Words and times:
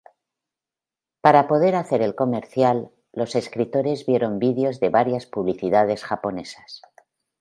Para 1.21 1.47
poder 1.47 1.75
hacer 1.75 2.01
el 2.01 2.15
comercial, 2.15 2.89
los 3.13 3.35
escritores 3.35 4.07
vieron 4.07 4.39
videos 4.39 4.79
de 4.79 4.89
varias 4.89 5.27
publicidades 5.27 6.03
japonesas. 6.03 6.81